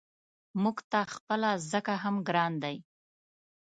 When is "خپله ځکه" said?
1.13-1.93